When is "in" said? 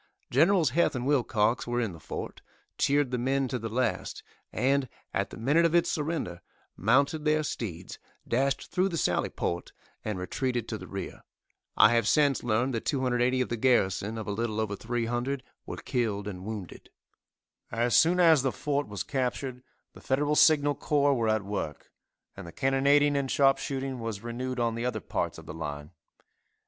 1.79-1.91